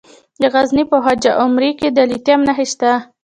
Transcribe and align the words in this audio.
د 0.41 0.43
غزني 0.53 0.83
په 0.91 0.97
خواجه 1.03 1.31
عمري 1.41 1.71
کې 1.79 1.87
د 1.91 1.97
لیتیم 2.09 2.39
نښې 2.47 2.65
شته. 2.71 2.91